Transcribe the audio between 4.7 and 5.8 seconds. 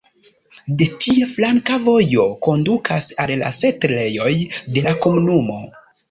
de la komunumo.